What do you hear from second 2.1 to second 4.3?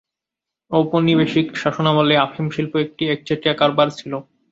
আফিম শিল্প একটি একচেটিয়া কারবার ছিল।